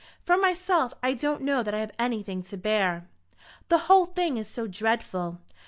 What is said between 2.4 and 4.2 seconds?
to bear." "The whole